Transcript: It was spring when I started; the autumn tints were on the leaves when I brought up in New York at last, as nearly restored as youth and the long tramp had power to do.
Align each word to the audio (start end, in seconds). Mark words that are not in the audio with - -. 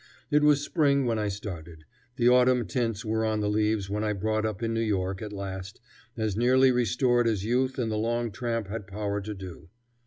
It 0.31 0.41
was 0.41 0.63
spring 0.65 1.05
when 1.05 1.19
I 1.19 1.27
started; 1.27 1.85
the 2.15 2.27
autumn 2.27 2.65
tints 2.65 3.05
were 3.05 3.23
on 3.23 3.39
the 3.39 3.49
leaves 3.51 3.87
when 3.87 4.03
I 4.03 4.13
brought 4.13 4.47
up 4.47 4.63
in 4.63 4.73
New 4.73 4.81
York 4.81 5.21
at 5.21 5.31
last, 5.31 5.79
as 6.17 6.35
nearly 6.35 6.71
restored 6.71 7.27
as 7.27 7.45
youth 7.45 7.77
and 7.77 7.91
the 7.91 7.97
long 7.97 8.31
tramp 8.31 8.67
had 8.67 8.87
power 8.87 9.21
to 9.21 9.33
do. 9.35 9.69